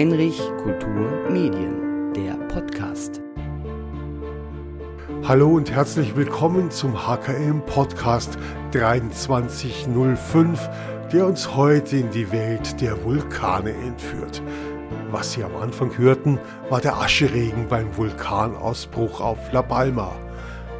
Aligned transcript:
Heinrich 0.00 0.40
Kultur 0.62 1.28
Medien, 1.28 2.14
der 2.14 2.32
Podcast. 2.48 3.20
Hallo 5.28 5.50
und 5.50 5.70
herzlich 5.70 6.16
willkommen 6.16 6.70
zum 6.70 6.94
HKM 7.06 7.60
Podcast 7.66 8.38
2305, 8.72 10.70
der 11.12 11.26
uns 11.26 11.54
heute 11.54 11.98
in 11.98 12.10
die 12.12 12.32
Welt 12.32 12.80
der 12.80 13.04
Vulkane 13.04 13.72
entführt. 13.72 14.40
Was 15.10 15.32
Sie 15.32 15.44
am 15.44 15.54
Anfang 15.56 15.98
hörten, 15.98 16.38
war 16.70 16.80
der 16.80 16.96
Ascheregen 16.96 17.68
beim 17.68 17.94
Vulkanausbruch 17.94 19.20
auf 19.20 19.52
La 19.52 19.60
Palma. 19.60 20.16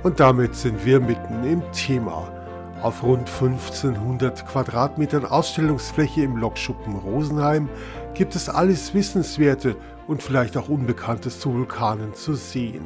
Und 0.03 0.19
damit 0.19 0.55
sind 0.55 0.83
wir 0.87 0.99
mitten 0.99 1.45
im 1.45 1.63
Thema. 1.73 2.33
Auf 2.81 3.03
rund 3.03 3.29
1500 3.29 4.47
Quadratmetern 4.47 5.27
Ausstellungsfläche 5.27 6.23
im 6.23 6.39
Lokschuppen 6.39 6.97
Rosenheim 6.97 7.69
gibt 8.15 8.35
es 8.37 8.49
alles 8.49 8.95
Wissenswerte 8.95 9.77
und 10.07 10.23
vielleicht 10.23 10.57
auch 10.57 10.69
Unbekanntes 10.69 11.41
zu 11.41 11.53
Vulkanen 11.55 12.15
zu 12.15 12.35
sehen. 12.35 12.85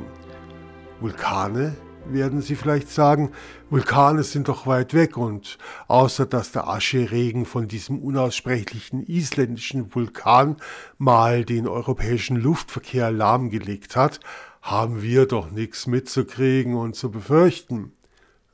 Vulkane, 1.00 1.75
werden 2.06 2.42
Sie 2.42 2.55
vielleicht 2.55 2.91
sagen, 2.91 3.33
Vulkane 3.70 4.22
sind 4.22 4.48
doch 4.48 4.67
weit 4.67 4.95
weg 4.95 5.17
und 5.17 5.58
außer 5.89 6.27
dass 6.27 6.52
der 6.52 6.69
Ascheregen 6.69 7.47
von 7.47 7.69
diesem 7.69 7.98
unaussprechlichen 7.98 9.02
isländischen 9.06 9.95
Vulkan 9.95 10.56
mal 10.98 11.45
den 11.45 11.67
europäischen 11.67 12.36
Luftverkehr 12.36 13.11
lahmgelegt 13.11 13.97
hat, 13.97 14.20
haben 14.62 15.02
wir 15.02 15.27
doch 15.27 15.50
nichts 15.50 15.86
mitzukriegen 15.86 16.75
und 16.75 16.95
zu 16.95 17.11
befürchten 17.11 17.92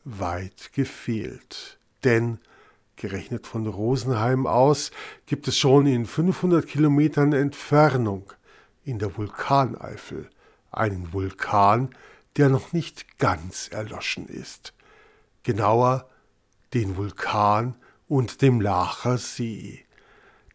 weit 0.05 0.73
gefehlt. 0.73 1.79
Denn, 2.05 2.39
gerechnet 3.01 3.47
von 3.47 3.67
Rosenheim 3.67 4.47
aus, 4.47 4.91
gibt 5.27 5.49
es 5.49 5.59
schon 5.59 5.87
in 5.87 6.05
500 6.07 6.67
Kilometern 6.67 7.33
Entfernung 7.33 8.33
in 8.85 8.99
der 8.99 9.17
Vulkaneifel 9.17 10.29
einen 10.71 11.13
Vulkan, 11.13 11.91
der 12.37 12.49
noch 12.49 12.73
nicht 12.73 13.19
ganz 13.19 13.69
erloschen 13.69 14.27
ist. 14.29 14.75
Genauer 15.43 16.09
den 16.75 16.97
Vulkan 16.97 17.75
und 18.07 18.43
dem 18.43 18.61
Lacher 18.61 19.19
See. 19.19 19.85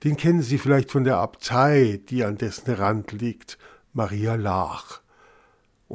Den 0.04 0.16
kennen 0.16 0.42
Sie 0.42 0.60
vielleicht 0.60 0.92
von 0.92 1.04
der 1.04 1.18
Abtei, 1.18 2.00
die 2.10 2.24
an 2.24 2.38
dessen 2.38 2.72
Rand 2.72 3.12
liegt, 3.12 3.58
Maria 3.92 4.36
Lach. 4.36 5.02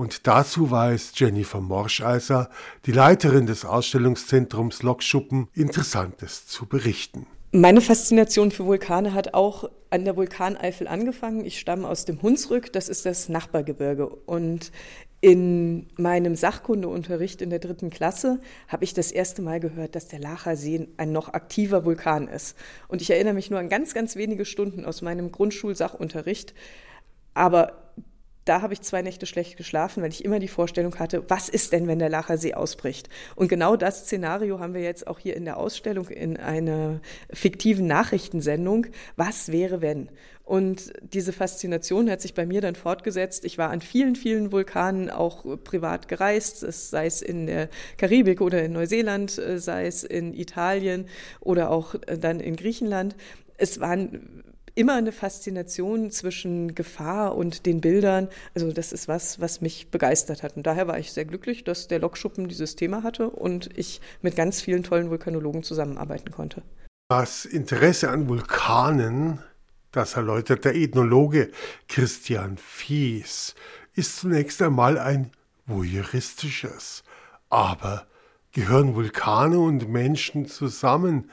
Und 0.01 0.27
dazu 0.27 0.71
weiß 0.71 1.13
Jennifer 1.17 1.61
Morscheiser, 1.61 2.49
die 2.87 2.93
Leiterin 2.93 3.45
des 3.45 3.67
Ausstellungszentrums 3.67 4.83
Lokschuppen, 4.83 5.49
Interessantes 5.53 6.47
zu 6.47 6.65
berichten. 6.65 7.27
Meine 7.53 7.83
Faszination 7.83 8.51
für 8.51 8.65
Vulkane 8.65 9.13
hat 9.13 9.35
auch 9.35 9.69
an 9.91 10.07
der 10.07 10.17
Vulkaneifel 10.17 10.89
angefangen. 10.89 11.45
Ich 11.45 11.61
stamme 11.61 11.87
aus 11.87 12.07
dem 12.07 12.23
Hunsrück, 12.23 12.73
das 12.73 12.89
ist 12.89 13.05
das 13.05 13.29
Nachbargebirge. 13.29 14.07
Und 14.07 14.73
in 15.21 15.87
meinem 15.99 16.35
Sachkundeunterricht 16.35 17.43
in 17.43 17.51
der 17.51 17.59
dritten 17.59 17.91
Klasse 17.91 18.41
habe 18.69 18.85
ich 18.85 18.95
das 18.95 19.13
erste 19.13 19.43
Mal 19.43 19.61
gehört, 19.61 19.95
dass 19.95 20.09
der 20.09 20.21
Lacher 20.21 20.57
See 20.57 20.89
ein 20.97 21.13
noch 21.13 21.29
aktiver 21.35 21.85
Vulkan 21.85 22.27
ist. 22.27 22.57
Und 22.89 23.03
ich 23.03 23.11
erinnere 23.11 23.35
mich 23.35 23.51
nur 23.51 23.59
an 23.59 23.69
ganz, 23.69 23.93
ganz 23.93 24.17
wenige 24.17 24.47
Stunden 24.47 24.87
aus 24.87 25.03
meinem 25.03 25.31
Grundschulsachunterricht. 25.31 26.55
Aber 27.35 27.90
da 28.45 28.63
habe 28.63 28.73
ich 28.73 28.81
zwei 28.81 29.03
Nächte 29.03 29.27
schlecht 29.27 29.57
geschlafen, 29.57 30.03
weil 30.03 30.11
ich 30.11 30.25
immer 30.25 30.39
die 30.39 30.49
Vorstellung 30.49 30.99
hatte, 30.99 31.25
was 31.29 31.49
ist 31.49 31.73
denn, 31.73 31.87
wenn 31.87 31.99
der 31.99 32.09
Lacher 32.09 32.39
See 32.39 32.55
ausbricht? 32.55 33.09
Und 33.37 33.49
genau 33.49 33.77
das 33.77 34.05
Szenario 34.05 34.61
haben 34.61 34.75
wir 34.75 34.83
jetzt 34.83 35.07
auch 35.07 35.19
hier 35.19 35.37
in 35.37 35.45
der 35.45 35.59
Ausstellung 35.59 36.09
in 36.09 36.37
einer 36.37 37.01
fiktiven 37.33 37.87
Nachrichtensendung. 37.87 38.87
Was 39.17 39.53
wäre, 39.53 39.83
wenn? 39.83 40.09
Und 40.51 40.93
diese 41.01 41.33
Faszination 41.33 42.11
hat 42.11 42.21
sich 42.21 42.35
bei 42.35 42.45
mir 42.45 42.61
dann 42.61 42.75
fortgesetzt. 42.75 43.45
Ich 43.45 43.57
war 43.57 43.71
an 43.71 43.81
vielen, 43.81 44.17
vielen 44.17 44.51
Vulkanen 44.51 45.09
auch 45.09 45.45
privat 45.63 46.09
gereist, 46.09 46.59
sei 46.59 47.07
es 47.07 47.23
in 47.23 47.47
der 47.47 47.69
Karibik 47.99 48.41
oder 48.41 48.61
in 48.65 48.73
Neuseeland, 48.73 49.39
äh, 49.39 49.61
sei 49.61 49.87
es 49.87 50.03
in 50.03 50.35
Italien 50.35 51.07
oder 51.39 51.71
auch 51.71 51.95
äh, 51.95 52.19
dann 52.19 52.41
in 52.41 52.57
Griechenland. 52.57 53.15
Es 53.59 53.79
waren 53.79 54.43
immer 54.75 54.95
eine 54.95 55.13
Faszination 55.13 56.11
zwischen 56.11 56.75
Gefahr 56.75 57.35
und 57.37 57.67
den 57.67 57.81
Bildern. 57.81 58.29
Also 58.55 58.73
das 58.73 58.93
ist 58.93 59.09
was, 59.09 59.41
was 59.41 59.61
mich 59.61 59.91
begeistert 59.91 60.43
hat. 60.43 60.57
Und 60.57 60.67
daher 60.67 60.87
war 60.87 60.99
ich 60.99 61.13
sehr 61.13 61.25
glücklich, 61.25 61.65
dass 61.65 61.89
der 61.89 61.99
Lokschuppen 61.99 62.49
dieses 62.49 62.77
Thema 62.77 63.03
hatte 63.03 63.31
und 63.31 63.71
ich 63.77 64.01
mit 64.23 64.37
ganz 64.37 64.61
vielen 64.61 64.83
tollen 64.83 65.11
Vulkanologen 65.11 65.63
zusammenarbeiten 65.63 66.31
konnte. 66.31 66.63
Das 67.09 67.45
Interesse 67.45 68.11
an 68.11 68.29
Vulkanen, 68.29 69.41
das 69.91 70.15
erläutert 70.15 70.65
der 70.65 70.77
Ethnologe 70.77 71.51
Christian 71.89 72.57
Fies, 72.57 73.55
ist 73.95 74.19
zunächst 74.19 74.63
einmal 74.63 74.99
ein 74.99 75.33
voyeuristisches. 75.67 77.03
Aber 77.49 78.07
gehören 78.53 78.95
Vulkane 78.95 79.59
und 79.59 79.89
Menschen 79.89 80.47
zusammen? 80.47 81.31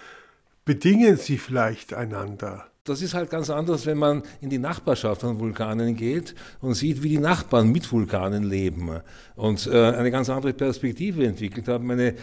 Bedingen 0.66 1.18
sie 1.18 1.38
vielleicht 1.38 1.94
einander? 1.94 2.72
Das 2.88 3.02
ist 3.02 3.14
halt 3.14 3.30
ganz 3.30 3.50
anders, 3.50 3.86
wenn 3.86 3.98
man 3.98 4.24
in 4.40 4.50
die 4.50 4.60
Nachbarschaft 4.60 5.22
von 5.22 5.40
Vulkanen 5.40 5.98
geht 5.98 6.34
und 6.62 6.74
sieht, 6.74 7.04
wie 7.04 7.10
die 7.10 7.18
Nachbarn 7.18 7.70
mit 7.70 7.92
Vulkanen 7.92 8.44
leben 8.44 9.02
und 9.36 9.68
äh, 9.68 9.92
eine 9.92 10.10
ganz 10.10 10.30
andere 10.30 10.54
Perspektive 10.54 11.26
entwickelt 11.26 11.68
haben, 11.68 11.92
eine 11.92 12.16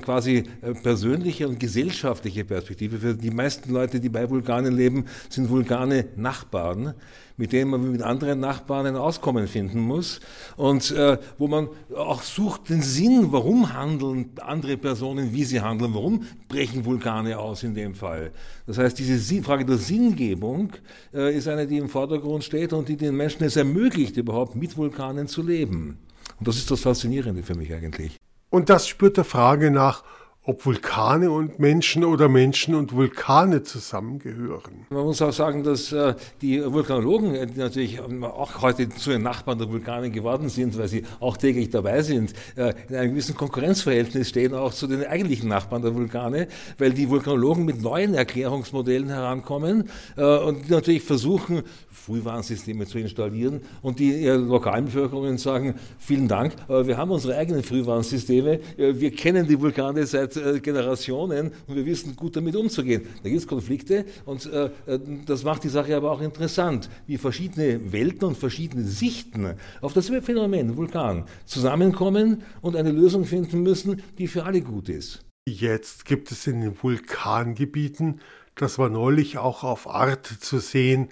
quasi 0.00 0.44
äh, 0.60 0.74
persönliche 0.74 1.48
und 1.48 1.58
gesellschaftliche 1.58 2.44
Perspektive. 2.44 2.98
Für 2.98 3.14
die 3.14 3.32
meisten 3.32 3.72
Leute, 3.72 3.98
die 3.98 4.08
bei 4.08 4.30
Vulkanen 4.30 4.76
leben, 4.76 5.06
sind 5.28 5.50
Vulkane 5.50 6.06
Nachbarn 6.14 6.94
mit 7.36 7.52
denen 7.52 7.70
man 7.70 7.90
mit 7.90 8.02
anderen 8.02 8.40
Nachbarn 8.40 8.86
ein 8.86 8.96
Auskommen 8.96 9.46
finden 9.48 9.80
muss 9.80 10.20
und 10.56 10.90
äh, 10.92 11.18
wo 11.38 11.48
man 11.48 11.68
auch 11.96 12.22
sucht 12.22 12.68
den 12.68 12.82
Sinn, 12.82 13.28
warum 13.30 13.72
handeln 13.72 14.30
andere 14.40 14.76
Personen, 14.76 15.32
wie 15.32 15.44
sie 15.44 15.60
handeln, 15.60 15.94
warum 15.94 16.24
brechen 16.48 16.84
Vulkane 16.84 17.38
aus 17.38 17.62
in 17.62 17.74
dem 17.74 17.94
Fall. 17.94 18.32
Das 18.66 18.78
heißt, 18.78 18.98
diese 18.98 19.42
Frage 19.42 19.64
der 19.64 19.78
Sinngebung 19.78 20.72
äh, 21.14 21.36
ist 21.36 21.48
eine, 21.48 21.66
die 21.66 21.78
im 21.78 21.88
Vordergrund 21.88 22.44
steht 22.44 22.72
und 22.72 22.88
die 22.88 22.96
den 22.96 23.16
Menschen 23.16 23.44
es 23.44 23.56
ermöglicht, 23.56 24.16
überhaupt 24.16 24.54
mit 24.56 24.76
Vulkanen 24.76 25.26
zu 25.26 25.42
leben. 25.42 25.98
Und 26.38 26.48
das 26.48 26.56
ist 26.56 26.70
das 26.70 26.80
Faszinierende 26.80 27.42
für 27.42 27.54
mich 27.54 27.72
eigentlich. 27.72 28.16
Und 28.50 28.68
das 28.68 28.86
spürt 28.86 29.16
der 29.16 29.24
Frage 29.24 29.70
nach, 29.70 30.04
ob 30.44 30.66
Vulkane 30.66 31.30
und 31.30 31.60
Menschen 31.60 32.04
oder 32.04 32.28
Menschen 32.28 32.74
und 32.74 32.92
Vulkane 32.92 33.62
zusammengehören. 33.62 34.86
Man 34.90 35.04
muss 35.04 35.22
auch 35.22 35.32
sagen, 35.32 35.62
dass 35.62 35.92
äh, 35.92 36.14
die 36.40 36.60
Vulkanologen 36.64 37.36
äh, 37.36 37.46
die 37.46 37.60
natürlich 37.60 38.00
auch 38.00 38.60
heute 38.60 38.88
zu 38.88 39.10
den 39.10 39.22
Nachbarn 39.22 39.58
der 39.58 39.70
Vulkane 39.70 40.10
geworden 40.10 40.48
sind, 40.48 40.76
weil 40.76 40.88
sie 40.88 41.04
auch 41.20 41.36
täglich 41.36 41.70
dabei 41.70 42.02
sind, 42.02 42.32
äh, 42.56 42.74
in 42.88 42.96
einem 42.96 43.10
gewissen 43.10 43.36
Konkurrenzverhältnis 43.36 44.30
stehen 44.30 44.52
auch 44.52 44.74
zu 44.74 44.88
den 44.88 45.06
eigentlichen 45.06 45.48
Nachbarn 45.48 45.82
der 45.82 45.94
Vulkane, 45.94 46.48
weil 46.76 46.92
die 46.92 47.08
Vulkanologen 47.08 47.64
mit 47.64 47.80
neuen 47.80 48.14
Erklärungsmodellen 48.14 49.10
herankommen 49.10 49.88
und 50.16 50.70
natürlich 50.70 51.02
versuchen, 51.02 51.62
Frühwarnsysteme 51.90 52.86
zu 52.86 52.98
installieren 52.98 53.60
und 53.80 53.98
die 53.98 54.26
lokalen 54.26 54.86
Bevölkerungen 54.86 55.38
sagen, 55.38 55.74
vielen 55.98 56.28
Dank, 56.28 56.54
aber 56.66 56.86
wir 56.86 56.96
haben 56.96 57.10
unsere 57.10 57.36
eigenen 57.36 57.62
Frühwarnsysteme, 57.62 58.60
wir 58.76 59.10
kennen 59.12 59.46
die 59.46 59.60
Vulkane 59.60 60.04
seit 60.06 60.31
seit 60.32 60.44
äh, 60.44 60.60
Generationen 60.60 61.52
und 61.66 61.76
wir 61.76 61.86
wissen 61.86 62.16
gut 62.16 62.36
damit 62.36 62.56
umzugehen. 62.56 63.06
Da 63.22 63.28
gibt 63.28 63.40
es 63.40 63.46
Konflikte 63.46 64.04
und 64.24 64.46
äh, 64.46 64.70
äh, 64.86 64.98
das 65.26 65.44
macht 65.44 65.64
die 65.64 65.68
Sache 65.68 65.96
aber 65.96 66.10
auch 66.10 66.20
interessant, 66.20 66.88
wie 67.06 67.18
verschiedene 67.18 67.92
Welten 67.92 68.28
und 68.28 68.36
verschiedene 68.36 68.84
Sichten 68.84 69.54
auf 69.80 69.92
das 69.92 70.08
Phänomen 70.08 70.76
Vulkan 70.76 71.24
zusammenkommen 71.44 72.42
und 72.60 72.76
eine 72.76 72.92
Lösung 72.92 73.24
finden 73.24 73.62
müssen, 73.62 74.02
die 74.18 74.28
für 74.28 74.44
alle 74.44 74.60
gut 74.60 74.88
ist. 74.88 75.24
Jetzt 75.48 76.04
gibt 76.04 76.30
es 76.30 76.46
in 76.46 76.60
den 76.60 76.80
Vulkangebieten, 76.80 78.20
das 78.54 78.78
war 78.78 78.90
neulich 78.90 79.38
auch 79.38 79.64
auf 79.64 79.88
Art 79.88 80.26
zu 80.26 80.58
sehen, 80.58 81.08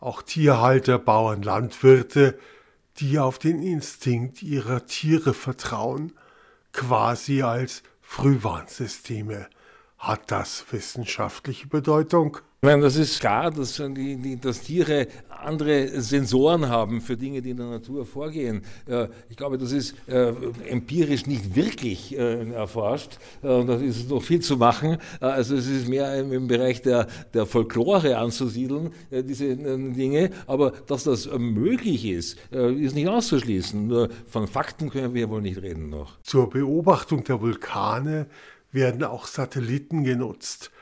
auch 0.00 0.22
Tierhalter, 0.22 0.98
Bauern, 0.98 1.42
Landwirte, 1.42 2.38
die 2.98 3.18
auf 3.18 3.38
den 3.38 3.62
Instinkt 3.62 4.42
ihrer 4.42 4.86
Tiere 4.86 5.34
vertrauen, 5.34 6.12
quasi 6.72 7.42
als 7.42 7.82
Frühwarnsysteme. 8.10 9.48
Hat 9.98 10.32
das 10.32 10.64
wissenschaftliche 10.72 11.68
Bedeutung? 11.68 12.38
Ich 12.60 12.66
meine, 12.66 12.82
das 12.82 12.96
ist 12.96 13.20
klar, 13.20 13.52
dass, 13.52 13.76
die, 13.76 14.16
die, 14.16 14.40
dass, 14.40 14.62
Tiere 14.62 15.06
andere 15.28 16.00
Sensoren 16.00 16.68
haben 16.68 17.00
für 17.00 17.16
Dinge, 17.16 17.40
die 17.40 17.50
in 17.50 17.56
der 17.56 17.66
Natur 17.66 18.04
vorgehen. 18.04 18.62
Ich 19.30 19.36
glaube, 19.36 19.58
das 19.58 19.70
ist 19.70 19.94
äh, 20.08 20.32
empirisch 20.68 21.26
nicht 21.26 21.54
wirklich 21.54 22.18
äh, 22.18 22.50
erforscht. 22.50 23.18
Äh, 23.44 23.64
da 23.64 23.76
ist 23.76 24.10
noch 24.10 24.20
viel 24.24 24.40
zu 24.40 24.56
machen. 24.56 24.98
Also 25.20 25.54
es 25.54 25.68
ist 25.68 25.86
mehr 25.86 26.12
im 26.18 26.48
Bereich 26.48 26.82
der, 26.82 27.06
der 27.32 27.46
Folklore 27.46 28.18
anzusiedeln, 28.18 28.90
diese 29.12 29.54
Dinge. 29.54 30.30
Aber 30.48 30.72
dass 30.88 31.04
das 31.04 31.30
möglich 31.38 32.06
ist, 32.06 32.38
ist 32.50 32.96
nicht 32.96 33.06
auszuschließen. 33.06 33.86
Nur 33.86 34.08
von 34.26 34.48
Fakten 34.48 34.90
können 34.90 35.14
wir 35.14 35.30
wohl 35.30 35.42
nicht 35.42 35.62
reden 35.62 35.90
noch. 35.90 36.20
Zur 36.22 36.50
Beobachtung 36.50 37.22
der 37.22 37.40
Vulkane 37.40 38.26
werden 38.72 39.04
auch 39.04 39.28
Satelliten 39.28 40.02
genutzt. 40.02 40.72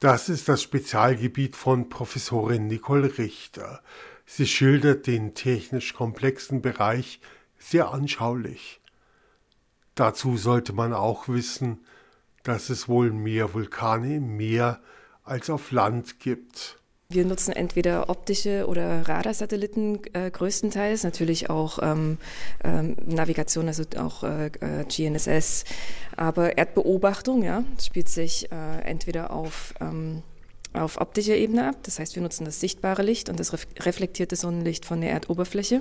Das 0.00 0.28
ist 0.28 0.48
das 0.48 0.62
Spezialgebiet 0.62 1.56
von 1.56 1.88
Professorin 1.88 2.68
Nicole 2.68 3.18
Richter. 3.18 3.82
Sie 4.26 4.46
schildert 4.46 5.08
den 5.08 5.34
technisch 5.34 5.92
komplexen 5.92 6.62
Bereich 6.62 7.20
sehr 7.58 7.92
anschaulich. 7.92 8.80
Dazu 9.96 10.36
sollte 10.36 10.72
man 10.72 10.92
auch 10.92 11.26
wissen, 11.26 11.84
dass 12.44 12.70
es 12.70 12.86
wohl 12.86 13.10
mehr 13.10 13.54
Vulkane 13.54 14.16
im 14.16 14.36
Meer 14.36 14.80
als 15.24 15.50
auf 15.50 15.72
Land 15.72 16.20
gibt. 16.20 16.77
Wir 17.10 17.24
nutzen 17.24 17.52
entweder 17.54 18.10
optische 18.10 18.66
oder 18.66 19.08
Radarsatelliten 19.08 20.00
äh, 20.12 20.30
größtenteils, 20.30 21.04
natürlich 21.04 21.48
auch 21.48 21.78
ähm, 21.80 22.18
ähm, 22.62 22.96
Navigation, 23.06 23.66
also 23.66 23.84
auch 23.96 24.24
äh, 24.24 24.48
äh 24.48 24.84
GNSS, 24.84 25.64
aber 26.18 26.58
Erdbeobachtung, 26.58 27.42
ja, 27.42 27.64
spielt 27.82 28.10
sich 28.10 28.52
äh, 28.52 28.80
entweder 28.82 29.30
auf 29.30 29.72
ähm, 29.80 30.22
auf 30.74 31.00
optischer 31.00 31.34
Ebene 31.34 31.68
ab. 31.68 31.76
Das 31.84 31.98
heißt, 31.98 32.14
wir 32.14 32.22
nutzen 32.22 32.44
das 32.44 32.60
sichtbare 32.60 33.02
Licht 33.02 33.30
und 33.30 33.40
das 33.40 33.54
reflektierte 33.54 34.36
Sonnenlicht 34.36 34.84
von 34.84 35.00
der 35.00 35.10
Erdoberfläche. 35.10 35.80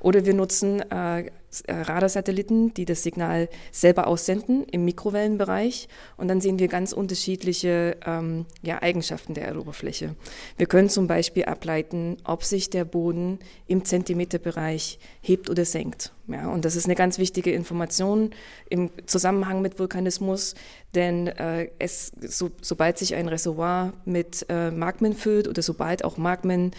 Oder 0.00 0.24
wir 0.24 0.34
nutzen 0.34 0.80
äh, 0.90 1.30
äh, 1.66 1.72
Radarsatelliten, 1.72 2.74
die 2.74 2.84
das 2.84 3.02
Signal 3.02 3.48
selber 3.72 4.06
aussenden 4.06 4.64
im 4.64 4.84
Mikrowellenbereich. 4.84 5.88
Und 6.18 6.28
dann 6.28 6.42
sehen 6.42 6.58
wir 6.58 6.68
ganz 6.68 6.92
unterschiedliche 6.92 7.96
ähm, 8.04 8.44
ja, 8.62 8.82
Eigenschaften 8.82 9.32
der 9.32 9.46
Erdoberfläche. 9.46 10.14
Wir 10.58 10.66
können 10.66 10.90
zum 10.90 11.06
Beispiel 11.06 11.46
ableiten, 11.46 12.18
ob 12.24 12.44
sich 12.44 12.68
der 12.68 12.84
Boden 12.84 13.38
im 13.66 13.84
Zentimeterbereich 13.84 14.98
hebt 15.22 15.48
oder 15.48 15.64
senkt. 15.64 16.12
Ja, 16.26 16.48
und 16.48 16.66
das 16.66 16.76
ist 16.76 16.84
eine 16.84 16.94
ganz 16.94 17.18
wichtige 17.18 17.52
Information 17.52 18.30
im 18.68 18.90
Zusammenhang 19.06 19.62
mit 19.62 19.78
Vulkanismus, 19.78 20.54
denn 20.94 21.28
äh, 21.28 21.70
es, 21.78 22.12
so, 22.20 22.50
sobald 22.60 22.98
sich 22.98 23.14
ein 23.14 23.28
Reservoir 23.28 23.94
mit 24.04 24.44
äh, 24.50 24.70
Magmen 24.70 25.14
füllt 25.14 25.48
oder 25.48 25.62
sobald 25.62 26.04
auch 26.04 26.18
Magmen 26.18 26.72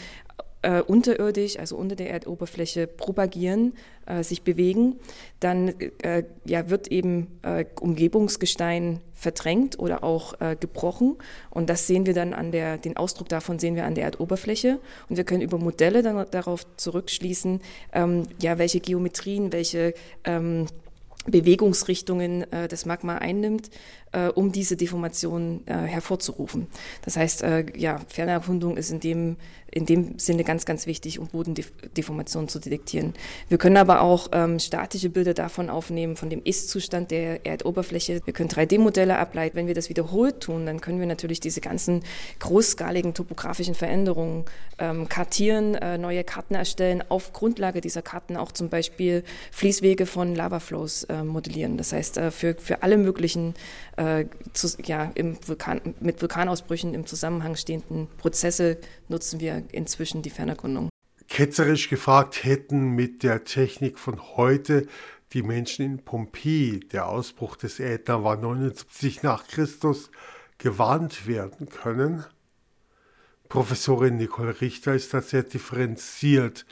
äh, 0.62 0.82
unterirdisch, 0.82 1.58
also 1.58 1.78
unter 1.78 1.96
der 1.96 2.10
Erdoberfläche 2.10 2.88
propagieren, 2.88 3.74
äh, 4.06 4.24
sich 4.24 4.44
bewegen, 4.44 5.00
dann 5.40 5.74
äh, 6.02 6.24
ja, 6.46 6.70
wird 6.70 6.90
eben 6.90 7.40
äh, 7.44 7.66
Umgebungsgestein 7.80 9.00
verdrängt 9.14 9.80
oder 9.80 10.04
auch 10.04 10.40
äh, 10.42 10.56
gebrochen. 10.60 11.18
Und 11.50 11.70
das 11.70 11.88
sehen 11.88 12.06
wir 12.06 12.14
dann 12.14 12.34
an 12.34 12.52
der, 12.52 12.78
den 12.78 12.98
Ausdruck 12.98 13.30
davon 13.30 13.60
sehen 13.60 13.76
wir 13.76 13.86
an 13.86 13.96
der 13.96 14.06
Erdoberfläche. 14.06 14.80
Und 15.10 15.18
wir 15.18 15.24
können 15.24 15.42
über 15.42 15.58
Modelle 15.58 16.02
dann 16.04 16.26
darauf 16.32 16.66
zurückschließen, 16.78 17.62
ähm, 17.94 18.24
ja, 18.42 18.58
welche 18.58 18.80
Geometrien, 18.80 19.52
welche 19.52 19.94
ähm, 20.24 20.68
Bewegungsrichtungen 21.32 22.52
äh, 22.52 22.68
das 22.68 22.86
Magma 22.86 23.18
einnimmt, 23.18 23.70
äh, 24.12 24.28
um 24.28 24.52
diese 24.52 24.76
Deformation 24.76 25.62
äh, 25.66 25.74
hervorzurufen. 25.74 26.68
Das 27.04 27.18
heißt, 27.18 27.44
äh, 27.44 27.66
ja, 27.78 28.00
Fernerkundung 28.08 28.78
ist 28.78 28.92
in 28.92 29.00
dem 29.00 29.38
in 29.72 29.86
dem 29.86 30.18
Sinne 30.20 30.44
ganz, 30.44 30.66
ganz 30.66 30.88
wichtig, 30.88 31.20
um 31.20 31.28
Bodendeformationen 31.28 32.48
zu 32.50 32.60
detektieren. 32.60 33.14
Wir 33.50 33.58
können 33.58 33.78
aber 33.78 34.02
auch 34.02 34.30
ähm, 34.32 34.60
statische 34.60 35.10
Bilder 35.10 35.34
davon 35.34 35.70
aufnehmen, 35.70 36.16
von 36.16 36.30
dem 36.30 36.42
Ist-Zustand 36.44 37.12
der 37.12 37.46
Erdoberfläche. 37.46 38.22
Wir 38.26 38.34
können 38.34 38.50
3D-Modelle 38.50 39.18
ableiten. 39.18 39.56
Wenn 39.56 39.68
wir 39.68 39.76
das 39.76 39.90
wiederholt 39.90 40.42
tun, 40.42 40.66
dann 40.66 40.82
können 40.82 41.00
wir 41.00 41.08
natürlich 41.08 41.40
diese 41.40 41.62
ganzen 41.62 42.04
großskaligen 42.40 43.14
topografischen 43.14 43.76
Veränderungen 43.76 44.46
ähm, 44.80 45.08
kartieren, 45.08 45.76
äh, 45.76 45.98
neue 45.98 46.24
Karten 46.24 46.56
erstellen, 46.56 47.04
auf 47.10 47.34
Grundlage 47.34 47.82
dieser 47.82 48.02
Karten 48.02 48.38
auch 48.38 48.52
zum 48.52 48.70
Beispiel 48.70 49.24
Fließwege 49.52 50.06
von 50.06 50.36
Lavaflows 50.36 51.04
äh, 51.06 51.19
modellieren. 51.24 51.78
Das 51.78 51.94
heißt, 51.94 52.18
äh, 52.18 52.32
für, 52.32 52.56
für 52.56 52.84
alle 52.84 52.98
möglichen 52.98 53.54
äh, 53.98 54.26
zu, 54.54 54.68
ja, 54.84 55.12
im 55.16 55.38
Vulkan, 55.48 55.82
mit 56.00 56.22
Vulkanausbrüchen 56.22 56.94
im 56.94 57.06
Zusammenhang 57.06 57.56
stehenden 57.56 58.08
Prozesse 58.18 58.78
nutzen 59.08 59.40
wir 59.40 59.64
inzwischen 59.72 60.22
die 60.22 60.30
Fernerkundung. 60.30 60.90
Ketzerisch 61.28 61.90
gefragt 61.90 62.44
hätten 62.44 62.96
mit 62.96 63.24
der 63.24 63.44
Technik 63.44 64.00
von 64.00 64.20
heute 64.36 64.88
die 65.34 65.44
Menschen 65.44 65.86
in 65.86 66.00
Pompeji, 66.00 66.80
der 66.80 67.08
Ausbruch 67.08 67.56
des 67.56 67.80
Ätna 67.80 68.24
war 68.24 68.36
79 68.36 69.22
nach 69.22 69.48
Christus, 69.48 70.10
gewarnt 70.58 71.28
werden 71.28 71.70
können? 71.70 72.26
Professorin 73.48 74.18
Nicole 74.18 74.60
Richter 74.62 74.94
ist 74.94 75.14
da 75.14 75.22
sehr 75.22 75.44
differenziert, 75.44 76.66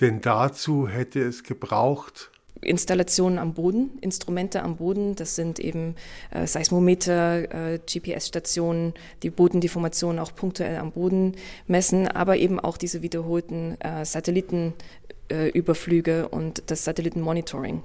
denn 0.00 0.20
dazu 0.20 0.88
hätte 0.88 1.20
es 1.20 1.42
gebraucht 1.42 2.30
Installationen 2.60 3.38
am 3.38 3.54
Boden, 3.54 3.96
Instrumente 4.00 4.62
am 4.62 4.76
Boden. 4.76 5.16
Das 5.16 5.34
sind 5.36 5.58
eben 5.58 5.94
äh, 6.30 6.46
Seismometer, 6.46 7.74
äh, 7.74 7.78
GPS-Stationen, 7.78 8.92
die 9.22 9.30
Bodendeformationen 9.30 10.18
auch 10.18 10.34
punktuell 10.34 10.76
am 10.78 10.92
Boden 10.92 11.36
messen, 11.66 12.06
aber 12.08 12.36
eben 12.36 12.60
auch 12.60 12.76
diese 12.76 13.00
wiederholten 13.02 13.80
äh, 13.80 14.04
Satellitenüberflüge 14.04 16.20
äh, 16.20 16.34
und 16.34 16.64
das 16.66 16.84
Satellitenmonitoring. 16.84 17.82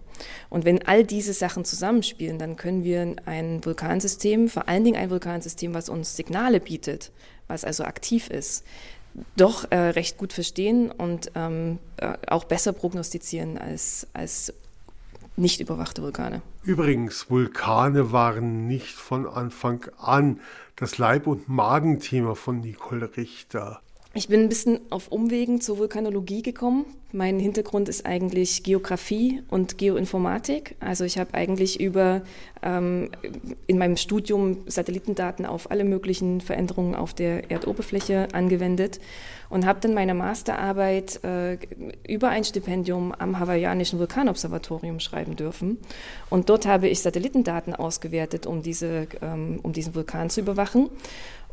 Und 0.50 0.65
wenn 0.65 0.85
all 0.85 1.03
diese 1.03 1.33
Sachen 1.33 1.65
zusammenspielen, 1.65 2.38
dann 2.39 2.56
können 2.56 2.83
wir 2.83 3.15
ein 3.25 3.63
Vulkansystem, 3.65 4.50
vor 4.50 4.68
allen 4.68 4.83
Dingen 4.83 4.97
ein 4.97 5.09
Vulkansystem, 5.09 5.73
was 5.73 5.89
uns 5.89 6.15
Signale 6.15 6.59
bietet, 6.59 7.12
was 7.47 7.65
also 7.65 7.83
aktiv 7.83 8.29
ist, 8.29 8.63
doch 9.35 9.69
äh, 9.71 9.77
recht 9.77 10.18
gut 10.18 10.33
verstehen 10.33 10.91
und 10.91 11.31
ähm, 11.35 11.79
äh, 11.97 12.13
auch 12.28 12.45
besser 12.45 12.73
prognostizieren 12.73 13.57
als, 13.57 14.07
als 14.13 14.54
nicht 15.35 15.59
überwachte 15.59 16.02
Vulkane. 16.02 16.42
Übrigens, 16.64 17.30
Vulkane 17.30 18.11
waren 18.11 18.68
nicht 18.68 18.95
von 18.95 19.28
Anfang 19.28 19.85
an 19.97 20.40
das 20.76 20.97
Leib- 20.97 21.28
und 21.28 21.47
Magenthema 21.47 22.35
von 22.35 22.59
Nicole 22.59 23.16
Richter. 23.18 23.81
Ich 24.13 24.27
bin 24.27 24.41
ein 24.41 24.49
bisschen 24.49 24.81
auf 24.89 25.07
Umwegen 25.07 25.61
zur 25.61 25.77
Vulkanologie 25.77 26.41
gekommen. 26.41 26.85
Mein 27.13 27.39
Hintergrund 27.39 27.87
ist 27.87 28.06
eigentlich 28.06 28.61
Geografie 28.61 29.41
und 29.49 29.77
Geoinformatik. 29.77 30.75
Also 30.81 31.06
ich 31.06 31.18
habe 31.18 31.33
eigentlich 31.33 31.80
über 31.80 32.21
ähm, 32.61 33.09
in 33.68 33.77
meinem 33.77 33.95
Studium 33.95 34.57
Satellitendaten 34.68 35.45
auf 35.45 35.71
alle 35.71 35.85
möglichen 35.85 36.41
Veränderungen 36.41 36.94
auf 36.94 37.13
der 37.13 37.51
Erdoberfläche 37.51 38.27
angewendet 38.33 38.99
und 39.49 39.65
habe 39.65 39.80
dann 39.80 39.94
meine 39.94 40.13
Masterarbeit 40.13 41.23
äh, 41.23 41.57
über 42.06 42.30
ein 42.30 42.44
Stipendium 42.44 43.13
am 43.18 43.39
hawaiianischen 43.39 43.97
Vulkanobservatorium 43.99 44.99
schreiben 44.99 45.37
dürfen. 45.37 45.77
Und 46.30 46.49
dort 46.49 46.65
habe 46.65 46.89
ich 46.89 47.01
Satellitendaten 47.01 47.75
ausgewertet, 47.75 48.45
um, 48.45 48.61
diese, 48.61 49.07
ähm, 49.21 49.59
um 49.63 49.71
diesen 49.71 49.95
Vulkan 49.95 50.30
zu 50.30 50.41
überwachen. 50.41 50.89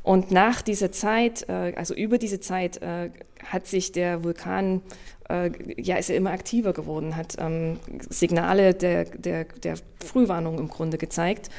Und 0.08 0.30
nach 0.30 0.62
dieser 0.62 0.90
Zeit, 0.90 1.46
äh, 1.50 1.74
also 1.76 1.92
über 1.92 2.16
diese 2.16 2.40
Zeit, 2.40 2.80
äh, 2.80 3.10
hat 3.48 3.66
sich 3.66 3.92
der 3.92 4.24
Vulkan, 4.24 4.82
äh, 5.28 5.50
ja, 5.76 5.96
ist 5.96 6.10
er 6.10 6.16
immer 6.16 6.30
aktiver 6.30 6.72
geworden, 6.72 7.16
hat 7.16 7.36
ähm, 7.38 7.78
Signale 8.08 8.74
der, 8.74 9.04
der, 9.04 9.44
der 9.44 9.76
Frühwarnung 10.04 10.58
im 10.58 10.68
Grunde 10.68 10.98
gezeigt. 10.98 11.50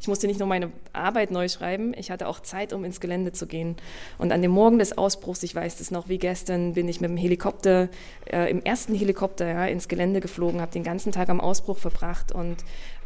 Ich 0.00 0.08
musste 0.08 0.26
nicht 0.26 0.38
nur 0.38 0.48
meine 0.48 0.70
Arbeit 0.92 1.30
neu 1.30 1.48
schreiben, 1.48 1.92
ich 1.96 2.10
hatte 2.10 2.28
auch 2.28 2.40
Zeit, 2.40 2.72
um 2.72 2.84
ins 2.84 3.00
Gelände 3.00 3.32
zu 3.32 3.46
gehen. 3.46 3.76
Und 4.18 4.30
an 4.30 4.40
dem 4.40 4.50
Morgen 4.50 4.78
des 4.78 4.96
Ausbruchs, 4.96 5.42
ich 5.42 5.54
weiß 5.54 5.80
es 5.80 5.90
noch 5.90 6.08
wie 6.08 6.18
gestern, 6.18 6.74
bin 6.74 6.88
ich 6.88 7.00
mit 7.00 7.10
dem 7.10 7.16
Helikopter, 7.16 7.88
äh, 8.30 8.50
im 8.50 8.62
ersten 8.62 8.94
Helikopter 8.94 9.48
ja, 9.48 9.66
ins 9.66 9.88
Gelände 9.88 10.20
geflogen, 10.20 10.60
habe 10.60 10.72
den 10.72 10.84
ganzen 10.84 11.12
Tag 11.12 11.28
am 11.28 11.40
Ausbruch 11.40 11.78
verbracht 11.78 12.32
und 12.32 12.56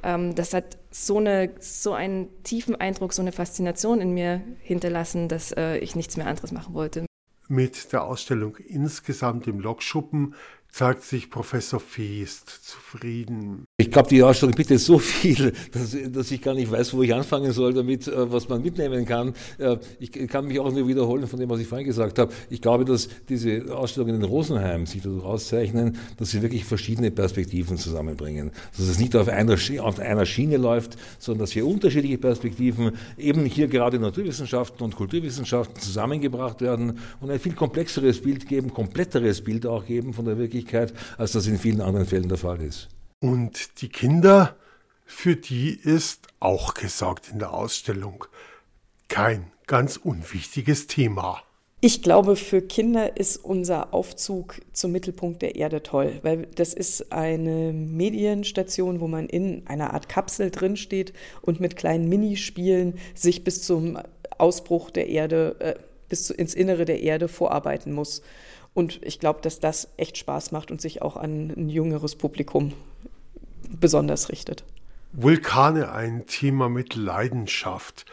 ähm, 0.02 0.34
das 0.34 0.52
hat 0.52 0.78
so, 0.90 1.18
eine, 1.18 1.50
so 1.58 1.92
einen 1.92 2.28
tiefen 2.42 2.76
Eindruck, 2.76 3.12
so 3.12 3.22
eine 3.22 3.32
Faszination 3.32 4.00
in 4.00 4.12
mir 4.12 4.42
hinterlassen, 4.60 5.28
dass 5.28 5.52
äh, 5.52 5.78
ich 5.78 5.96
nichts 5.96 6.16
mehr 6.16 6.26
anderes 6.26 6.52
machen 6.52 6.74
wollte. 6.74 7.09
Mit 7.50 7.92
der 7.92 8.04
Ausstellung 8.04 8.58
insgesamt 8.58 9.48
im 9.48 9.58
Lokschuppen 9.58 10.36
zeigt 10.72 11.02
sich 11.02 11.30
Professor 11.30 11.80
Feest 11.80 12.48
zufrieden. 12.48 13.64
Ich 13.76 13.90
glaube, 13.90 14.08
die 14.08 14.22
Ausstellung 14.22 14.54
bietet 14.54 14.80
so 14.80 14.98
viel, 14.98 15.52
dass, 15.72 15.96
dass, 16.12 16.30
ich 16.30 16.40
gar 16.40 16.54
nicht 16.54 16.70
weiß, 16.70 16.94
wo 16.94 17.02
ich 17.02 17.14
anfangen 17.14 17.52
soll 17.52 17.74
damit, 17.74 18.06
äh, 18.06 18.32
was 18.32 18.48
man 18.48 18.62
mitnehmen 18.62 19.04
kann. 19.04 19.34
Äh, 19.58 19.78
ich 19.98 20.12
kann 20.28 20.46
mich 20.46 20.60
auch 20.60 20.72
nur 20.72 20.86
wiederholen 20.86 21.26
von 21.26 21.40
dem, 21.40 21.50
was 21.50 21.60
ich 21.60 21.66
vorhin 21.66 21.86
gesagt 21.86 22.18
habe. 22.18 22.32
Ich 22.48 22.60
glaube, 22.60 22.84
dass 22.84 23.08
diese 23.28 23.74
Ausstellungen 23.74 24.16
in 24.16 24.24
Rosenheim 24.24 24.86
sich 24.86 25.02
dadurch 25.02 25.24
auszeichnen, 25.24 25.98
dass 26.16 26.30
sie 26.30 26.42
wirklich 26.42 26.64
verschiedene 26.64 27.10
Perspektiven 27.10 27.76
zusammenbringen. 27.76 28.52
Dass 28.76 28.86
es 28.86 28.98
nicht 28.98 29.16
auf 29.16 29.28
einer, 29.28 29.56
auf 29.80 29.98
einer 29.98 30.26
Schiene 30.26 30.56
läuft, 30.56 30.96
sondern 31.18 31.40
dass 31.40 31.52
hier 31.52 31.66
unterschiedliche 31.66 32.18
Perspektiven, 32.18 32.92
eben 33.18 33.44
hier 33.44 33.68
gerade 33.68 33.98
Naturwissenschaften 33.98 34.84
und 34.84 34.94
Kulturwissenschaften 34.94 35.80
zusammengebracht 35.80 36.60
werden 36.60 36.98
und 37.20 37.30
ein 37.30 37.40
viel 37.40 37.54
komplexeres 37.54 38.22
Bild 38.22 38.46
geben, 38.48 38.72
kompletteres 38.72 39.42
Bild 39.42 39.66
auch 39.66 39.84
geben 39.84 40.12
von 40.12 40.24
der 40.24 40.38
Wirklichkeit, 40.60 40.92
als 41.18 41.32
das 41.32 41.46
in 41.46 41.58
vielen 41.58 41.80
anderen 41.80 42.06
Fällen 42.06 42.28
der 42.28 42.38
Fall 42.38 42.60
ist. 42.60 42.88
Und 43.20 43.80
die 43.82 43.88
Kinder, 43.88 44.56
für 45.04 45.36
die 45.36 45.70
ist 45.70 46.28
auch 46.38 46.74
gesagt 46.74 47.30
in 47.32 47.38
der 47.38 47.52
Ausstellung 47.52 48.24
kein 49.08 49.50
ganz 49.66 49.96
unwichtiges 49.96 50.86
Thema. 50.86 51.42
Ich 51.82 52.02
glaube, 52.02 52.36
für 52.36 52.60
Kinder 52.60 53.16
ist 53.16 53.38
unser 53.38 53.94
Aufzug 53.94 54.60
zum 54.74 54.92
Mittelpunkt 54.92 55.40
der 55.40 55.56
Erde 55.56 55.82
toll, 55.82 56.18
weil 56.22 56.46
das 56.54 56.74
ist 56.74 57.10
eine 57.10 57.72
Medienstation, 57.72 59.00
wo 59.00 59.08
man 59.08 59.26
in 59.28 59.66
einer 59.66 59.94
Art 59.94 60.08
Kapsel 60.08 60.50
drinsteht 60.50 61.14
und 61.40 61.58
mit 61.58 61.76
kleinen 61.76 62.08
Minispielen 62.08 62.98
sich 63.14 63.44
bis 63.44 63.62
zum 63.62 63.98
Ausbruch 64.36 64.90
der 64.90 65.08
Erde, 65.08 65.56
äh, 65.58 65.74
bis 66.10 66.28
ins 66.28 66.52
Innere 66.52 66.84
der 66.84 67.00
Erde 67.00 67.28
vorarbeiten 67.28 67.94
muss. 67.94 68.20
Und 68.74 69.00
ich 69.02 69.18
glaube, 69.18 69.40
dass 69.40 69.58
das 69.60 69.88
echt 69.96 70.18
Spaß 70.18 70.52
macht 70.52 70.70
und 70.70 70.82
sich 70.82 71.00
auch 71.00 71.16
an 71.16 71.54
ein 71.56 71.68
jüngeres 71.70 72.16
Publikum 72.16 72.74
besonders 73.80 74.28
richtet. 74.28 74.64
Vulkane 75.12 75.90
ein 75.90 76.26
Thema 76.26 76.68
mit 76.68 76.94
Leidenschaft. 76.94 78.04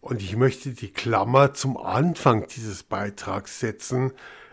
Und 0.00 0.20
ich 0.20 0.36
möchte 0.36 0.70
die 0.70 0.92
Klammer 0.92 1.54
zum 1.54 1.78
Anfang 1.78 2.46
dieses 2.48 2.82
Beitrags 2.82 3.60
setzen, 3.60 4.12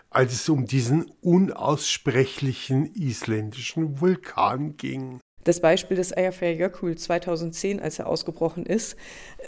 als 0.09 0.33
es 0.33 0.47
um 0.47 0.65
diesen 0.65 1.11
unaussprechlichen 1.21 2.93
isländischen 2.95 3.99
Vulkan 3.99 4.77
ging. 4.77 5.19
Das 5.43 5.59
Beispiel 5.59 5.97
des 5.97 6.11
Eyjafjallajökull 6.11 6.95
2010, 6.95 7.79
als 7.79 7.99
er 7.99 8.07
ausgebrochen 8.07 8.65
ist, 8.65 8.95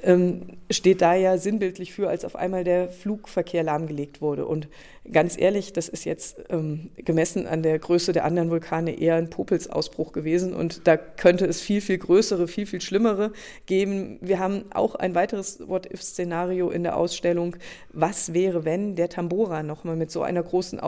ähm, 0.04 0.58
steht 0.72 1.02
da 1.02 1.14
ja 1.14 1.38
sinnbildlich 1.38 1.94
für, 1.94 2.10
als 2.10 2.26
auf 2.26 2.36
einmal 2.36 2.64
der 2.64 2.90
Flugverkehr 2.90 3.64
lahmgelegt 3.64 4.22
wurde. 4.22 4.46
Und 4.46 4.68
ganz 5.12 5.38
ehrlich, 5.38 5.74
das 5.74 5.90
ist 5.90 6.06
jetzt 6.06 6.38
ähm, 6.50 6.90
gemessen 6.96 7.46
an 7.46 7.62
der 7.62 7.78
Größe 7.78 8.12
der 8.12 8.26
anderen 8.26 8.50
Vulkane 8.50 8.98
eher 9.00 9.16
ein 9.16 9.30
Popelsausbruch 9.30 10.14
gewesen. 10.14 10.54
Und 10.54 10.88
da 10.88 10.98
könnte 10.98 11.46
es 11.46 11.62
viel, 11.62 11.82
viel 11.82 11.98
größere, 11.98 12.48
viel, 12.48 12.66
viel 12.66 12.82
schlimmere 12.82 13.32
geben. 13.66 14.18
Wir 14.22 14.40
haben 14.40 14.66
auch 14.74 14.96
ein 14.96 15.14
weiteres 15.16 15.68
What-If-Szenario 15.68 16.70
in 16.70 16.84
der 16.84 16.98
Ausstellung. 16.98 17.56
Was 17.92 18.34
wäre, 18.34 18.66
wenn 18.66 18.96
der 18.96 19.10
Tambora 19.10 19.62
nochmal 19.62 19.96
mit 19.96 20.12
so 20.12 20.24
einer 20.24 20.44
großen 20.44 20.80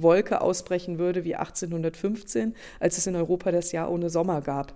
Ausbruchswolke 0.00 0.40
ausbrechen 0.40 0.98
würde 0.98 1.24
wie 1.24 1.36
1815, 1.36 2.54
als 2.80 2.98
es 2.98 3.06
in 3.06 3.16
Europa 3.16 3.52
das 3.52 3.72
Jahr 3.72 3.90
ohne 3.90 4.10
Sommer 4.10 4.40
gab? 4.40 4.74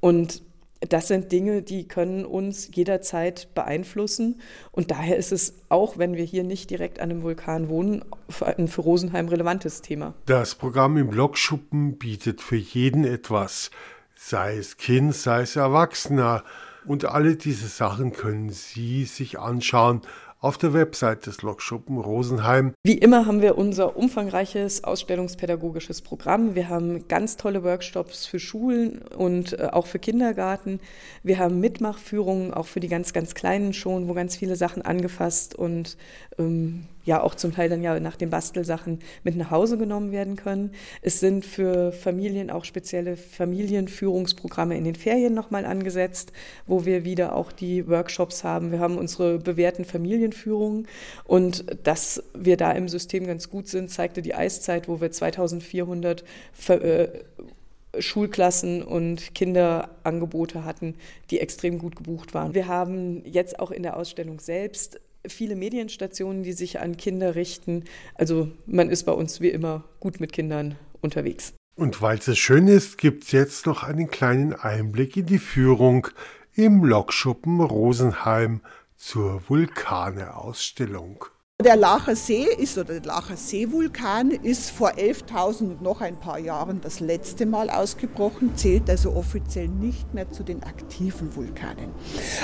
Und 0.00 0.42
das 0.80 1.08
sind 1.08 1.32
Dinge, 1.32 1.62
die 1.62 1.88
können 1.88 2.26
uns 2.26 2.70
jederzeit 2.74 3.54
beeinflussen. 3.54 4.40
Und 4.72 4.90
daher 4.90 5.16
ist 5.16 5.32
es, 5.32 5.54
auch 5.70 5.96
wenn 5.96 6.14
wir 6.16 6.24
hier 6.24 6.44
nicht 6.44 6.68
direkt 6.68 7.00
an 7.00 7.10
einem 7.10 7.22
Vulkan 7.22 7.68
wohnen, 7.68 8.04
ein 8.40 8.68
für 8.68 8.82
Rosenheim 8.82 9.28
relevantes 9.28 9.80
Thema. 9.80 10.14
Das 10.26 10.54
Programm 10.54 10.98
im 10.98 11.12
Lokschuppen 11.12 11.96
bietet 11.96 12.42
für 12.42 12.56
jeden 12.56 13.04
etwas, 13.04 13.70
sei 14.16 14.58
es 14.58 14.76
Kind, 14.76 15.14
sei 15.14 15.42
es 15.42 15.56
Erwachsener. 15.56 16.44
Und 16.84 17.06
alle 17.06 17.36
diese 17.36 17.66
Sachen 17.68 18.12
können 18.12 18.50
Sie 18.50 19.06
sich 19.06 19.38
anschauen 19.38 20.02
auf 20.46 20.58
der 20.58 20.72
Website 20.72 21.26
des 21.26 21.42
Lokschuppen 21.42 21.98
Rosenheim. 21.98 22.72
Wie 22.84 22.96
immer 22.98 23.26
haben 23.26 23.42
wir 23.42 23.58
unser 23.58 23.96
umfangreiches 23.96 24.84
ausstellungspädagogisches 24.84 26.02
Programm. 26.02 26.54
Wir 26.54 26.68
haben 26.68 27.08
ganz 27.08 27.36
tolle 27.36 27.64
Workshops 27.64 28.26
für 28.26 28.38
Schulen 28.38 29.02
und 29.16 29.58
äh, 29.58 29.70
auch 29.72 29.86
für 29.86 29.98
Kindergarten. 29.98 30.78
Wir 31.24 31.40
haben 31.40 31.58
Mitmachführungen 31.58 32.54
auch 32.54 32.66
für 32.66 32.78
die 32.78 32.86
ganz, 32.86 33.12
ganz 33.12 33.34
Kleinen 33.34 33.72
schon, 33.72 34.06
wo 34.06 34.14
ganz 34.14 34.36
viele 34.36 34.54
Sachen 34.54 34.82
angefasst 34.82 35.56
und 35.56 35.96
ähm, 36.38 36.84
ja 37.06 37.22
auch 37.22 37.34
zum 37.34 37.54
Teil 37.54 37.70
dann 37.70 37.82
ja 37.82 37.98
nach 37.98 38.16
den 38.16 38.30
Bastelsachen 38.30 38.98
mit 39.22 39.36
nach 39.36 39.50
Hause 39.50 39.78
genommen 39.78 40.12
werden 40.12 40.36
können. 40.36 40.72
Es 41.00 41.20
sind 41.20 41.46
für 41.46 41.92
Familien 41.92 42.50
auch 42.50 42.64
spezielle 42.64 43.16
Familienführungsprogramme 43.16 44.76
in 44.76 44.84
den 44.84 44.96
Ferien 44.96 45.32
nochmal 45.32 45.64
angesetzt, 45.64 46.32
wo 46.66 46.84
wir 46.84 47.04
wieder 47.04 47.34
auch 47.34 47.52
die 47.52 47.88
Workshops 47.88 48.44
haben. 48.44 48.72
Wir 48.72 48.80
haben 48.80 48.98
unsere 48.98 49.38
bewährten 49.38 49.84
Familienführungen 49.84 50.88
und 51.24 51.64
dass 51.84 52.22
wir 52.34 52.56
da 52.56 52.72
im 52.72 52.88
System 52.88 53.26
ganz 53.26 53.48
gut 53.48 53.68
sind, 53.68 53.90
zeigte 53.90 54.20
die 54.20 54.34
Eiszeit, 54.34 54.88
wo 54.88 55.00
wir 55.00 55.10
2400 55.10 56.24
äh, 56.68 57.08
Schulklassen 57.98 58.82
und 58.82 59.34
Kinderangebote 59.34 60.64
hatten, 60.64 60.96
die 61.30 61.40
extrem 61.40 61.78
gut 61.78 61.96
gebucht 61.96 62.34
waren. 62.34 62.54
Wir 62.54 62.66
haben 62.66 63.24
jetzt 63.24 63.58
auch 63.58 63.70
in 63.70 63.82
der 63.82 63.96
Ausstellung 63.96 64.40
selbst 64.40 65.00
viele 65.28 65.56
Medienstationen, 65.56 66.42
die 66.42 66.52
sich 66.52 66.80
an 66.80 66.96
Kinder 66.96 67.34
richten. 67.34 67.84
Also 68.14 68.50
man 68.66 68.90
ist 68.90 69.04
bei 69.04 69.12
uns 69.12 69.40
wie 69.40 69.48
immer 69.48 69.84
gut 70.00 70.20
mit 70.20 70.32
Kindern 70.32 70.76
unterwegs. 71.00 71.54
Und 71.76 72.00
weil 72.00 72.18
es 72.18 72.38
schön 72.38 72.68
ist, 72.68 72.96
gibt 72.96 73.24
es 73.24 73.32
jetzt 73.32 73.66
noch 73.66 73.82
einen 73.82 74.08
kleinen 74.08 74.54
Einblick 74.54 75.16
in 75.16 75.26
die 75.26 75.38
Führung 75.38 76.08
im 76.54 76.84
Lokschuppen 76.84 77.60
Rosenheim 77.60 78.62
zur 78.96 79.42
Vulkane-Ausstellung. 79.48 81.26
Der 81.64 81.74
Lacher 81.74 82.14
See 82.14 82.46
ist, 82.58 82.76
oder 82.76 83.00
der 83.00 83.06
Lacher 83.06 83.34
Seevulkan 83.34 84.30
ist 84.30 84.70
vor 84.70 84.90
11.000 84.90 85.62
und 85.62 85.80
noch 85.80 86.02
ein 86.02 86.20
paar 86.20 86.38
Jahren 86.38 86.82
das 86.82 87.00
letzte 87.00 87.46
Mal 87.46 87.70
ausgebrochen, 87.70 88.54
zählt 88.56 88.90
also 88.90 89.16
offiziell 89.16 89.66
nicht 89.66 90.12
mehr 90.12 90.30
zu 90.30 90.42
den 90.42 90.62
aktiven 90.64 91.34
Vulkanen. 91.34 91.88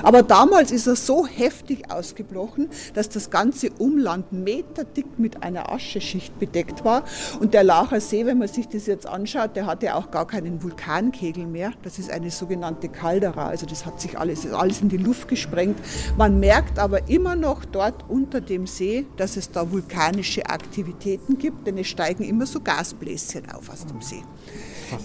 Aber 0.02 0.22
damals 0.22 0.72
ist 0.72 0.86
er 0.86 0.96
so 0.96 1.26
heftig 1.26 1.92
ausgebrochen, 1.92 2.70
dass 2.94 3.10
das 3.10 3.28
ganze 3.28 3.68
Umland 3.78 4.32
meterdick 4.32 5.18
mit 5.18 5.42
einer 5.42 5.70
Ascheschicht 5.70 6.38
bedeckt 6.38 6.82
war. 6.82 7.04
Und 7.38 7.52
der 7.52 7.64
Lacher 7.64 8.00
See, 8.00 8.24
wenn 8.24 8.38
man 8.38 8.48
sich 8.48 8.66
das 8.66 8.86
jetzt 8.86 9.06
anschaut, 9.06 9.56
der 9.56 9.66
hatte 9.66 9.94
auch 9.94 10.10
gar 10.10 10.26
keinen 10.26 10.62
Vulkankegel 10.62 11.46
mehr. 11.46 11.72
Das 11.82 11.98
ist 11.98 12.10
eine 12.10 12.30
sogenannte 12.30 12.88
Caldera, 12.88 13.48
also 13.48 13.66
das 13.66 13.84
hat 13.84 14.00
sich 14.00 14.18
alles, 14.18 14.50
alles 14.50 14.80
in 14.80 14.88
die 14.88 14.96
Luft 14.96 15.28
gesprengt. 15.28 15.78
Man 16.16 16.40
merkt 16.40 16.78
aber 16.78 17.10
immer 17.10 17.36
noch 17.36 17.66
dort 17.66 18.08
unter 18.08 18.40
dem 18.40 18.66
See, 18.66 19.01
dass 19.16 19.36
es 19.36 19.50
da 19.50 19.70
vulkanische 19.70 20.46
Aktivitäten 20.46 21.38
gibt, 21.38 21.66
denn 21.66 21.78
es 21.78 21.88
steigen 21.88 22.24
immer 22.24 22.46
so 22.46 22.60
Gasbläschen 22.60 23.50
auf 23.50 23.68
aus 23.68 23.86
dem 23.86 24.00
See. 24.00 24.22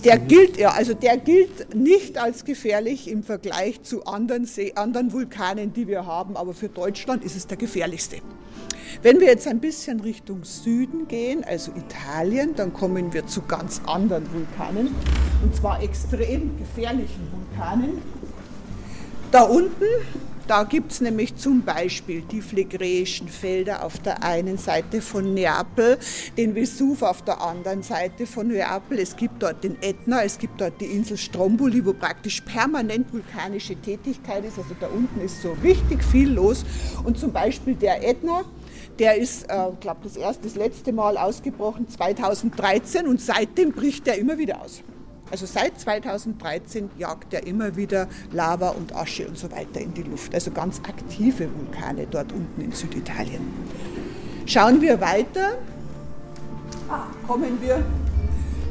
Der 0.04 0.18
gilt, 0.18 0.58
ja, 0.58 0.72
also 0.72 0.94
der 0.94 1.18
gilt 1.18 1.74
nicht 1.74 2.18
als 2.18 2.44
gefährlich 2.44 3.10
im 3.10 3.24
Vergleich 3.24 3.82
zu 3.84 4.06
anderen, 4.06 4.46
See, 4.46 4.74
anderen 4.75 5.13
Vulkanen, 5.13 5.74
die 5.74 5.88
wir 5.88 6.06
haben, 6.06 6.36
aber 6.36 6.54
für 6.54 6.70
Deutschland 6.70 7.24
ist 7.24 7.38
es 7.38 7.48
der 7.48 7.58
gefährlichste. 7.58 8.18
Wenn 9.01 9.20
wir 9.20 9.27
jetzt 9.27 9.48
ein 9.48 9.60
bisschen 9.60 10.00
Richtung 10.00 10.44
Süden 10.44 11.08
gehen, 11.08 11.44
also 11.44 11.72
Italien, 11.72 12.56
dann 12.56 12.74
kommen 12.74 13.13
wir 13.13 13.27
zu 13.27 13.42
ganz 13.44 13.82
anderen 13.86 14.25
Vulkanen, 14.34 14.89
und 15.44 15.56
zwar 15.56 15.82
extrem 15.84 16.58
gefährlichen 16.58 17.27
Vulkanen. 17.32 18.01
Da 19.32 19.44
unten 19.44 19.86
da 20.48 20.63
gibt 20.63 20.94
es 20.94 21.01
nämlich 21.01 21.36
zum 21.36 21.63
Beispiel 21.63 22.22
die 22.22 22.42
phlegräischen 22.42 23.27
Felder 23.27 23.84
auf 23.84 24.00
der 24.00 24.24
einen 24.24 24.58
Seite 24.58 25.01
von 25.01 25.34
Neapel, 25.34 25.98
den 26.38 26.56
Vesuv 26.56 27.01
auf 27.01 27.22
der 27.22 27.42
anderen 27.42 27.84
Seite 27.84 28.25
von 28.25 28.48
Neapel. 28.48 29.00
Es 29.00 29.16
gibt 29.16 29.44
dort 29.44 29.63
den 29.63 29.82
Ätna, 29.82 30.24
es 30.24 30.38
gibt 30.38 30.62
dort 30.62 30.80
die 30.80 30.86
Insel 30.86 31.18
Stromboli, 31.18 31.86
wo 31.86 31.94
praktisch 31.94 32.42
permanent 32.42 33.12
vulkanische 33.12 33.75
Tätigkeit 33.75 34.46
ist. 34.46 34.58
Also 34.58 34.75
da 34.80 34.88
unten 34.88 35.20
ist 35.22 35.42
so 35.42 35.56
richtig 35.63 36.04
viel 36.04 36.32
los. 36.32 36.63
Und 37.04 37.20
zum 37.20 37.34
Beispiel 37.34 37.75
der 37.75 38.08
Ätna, 38.08 38.46
der 39.00 39.18
ist, 39.18 39.44
äh, 39.50 39.70
glaube 39.82 40.00
das 40.04 40.16
erste, 40.16 40.44
das 40.44 40.56
letzte 40.56 40.94
Mal 40.94 41.18
ausgebrochen 41.18 41.89
2013 41.89 43.06
und 43.06 43.22
seitdem 43.22 43.74
bricht 43.74 44.08
er 44.08 44.18
immer 44.18 44.38
wieder 44.38 44.62
aus. 44.62 44.82
Also 45.29 45.46
seit 45.46 45.79
2013 45.79 46.89
jagt 46.98 47.34
er 47.34 47.46
immer 47.46 47.75
wieder 47.75 48.07
Lava 48.31 48.69
und 48.69 48.96
Asche 48.96 49.27
und 49.27 49.38
so 49.38 49.51
weiter 49.51 49.81
in 49.81 49.93
die 49.93 50.03
Luft. 50.03 50.34
Also 50.34 50.51
ganz 50.51 50.79
aktive 50.88 51.50
Vulkane 51.53 52.07
dort 52.10 52.31
unten 52.31 52.62
in 52.62 52.72
Süditalien. 52.72 53.41
Schauen 54.46 54.81
wir 54.81 55.00
weiter. 55.01 55.57
Ah, 56.89 57.07
kommen 57.27 57.62
wir 57.62 57.84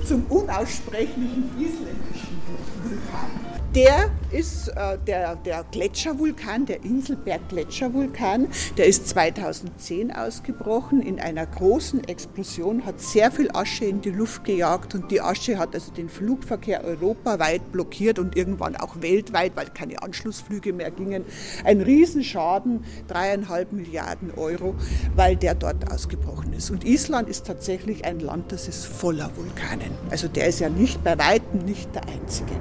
zum 0.07 0.25
unaussprechlichen 0.31 1.51
isländischen 1.59 2.41
Vulkan. 2.83 3.46
Der 3.77 4.11
ist 4.33 4.69
äh, 4.69 4.97
der, 5.07 5.37
der 5.37 5.63
Gletschervulkan, 5.71 6.65
der 6.65 6.83
Inselberg-Gletschervulkan. 6.83 8.49
Der 8.79 8.87
ist 8.87 9.07
2010 9.09 10.13
ausgebrochen 10.13 11.03
in 11.03 11.21
einer 11.21 11.45
großen 11.45 12.03
Explosion, 12.09 12.87
hat 12.87 13.03
sehr 13.03 13.31
viel 13.31 13.51
Asche 13.53 13.85
in 13.85 14.01
die 14.01 14.09
Luft 14.09 14.45
gejagt 14.45 14.95
und 14.95 15.11
die 15.11 15.21
Asche 15.21 15.59
hat 15.59 15.75
also 15.75 15.93
den 15.93 16.09
Flugverkehr 16.09 16.85
europaweit 16.85 17.71
blockiert 17.71 18.19
und 18.19 18.35
irgendwann 18.35 18.77
auch 18.77 19.03
weltweit, 19.03 19.53
weil 19.57 19.67
keine 19.67 20.03
Anschlussflüge 20.03 20.73
mehr 20.73 20.91
gingen. 20.91 21.27
Ein 21.63 21.83
Riesenschaden, 21.83 22.83
dreieinhalb 23.09 23.75
Milliarden 23.75 24.31
Euro, 24.39 24.75
weil 25.17 25.37
der 25.37 25.55
dort 25.55 25.93
ausgebrochen 25.93 26.55
ist. 26.55 26.71
Und 26.71 26.87
Island 26.87 27.29
ist 27.29 27.47
tatsächlich 27.47 28.07
ein 28.07 28.21
Land, 28.21 28.53
das 28.53 28.69
ist 28.69 28.87
voller 28.87 29.31
Vulkanen. 29.37 29.91
Also 30.09 30.29
der 30.29 30.47
ist 30.47 30.61
ja 30.61 30.71
nicht 30.71 31.05
bei 31.05 31.19
weitem 31.19 31.67
nicht 31.67 31.95
der 31.95 32.09
einzige. 32.09 32.53